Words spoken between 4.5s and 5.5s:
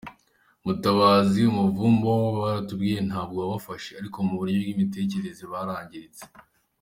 bw’imitekerereze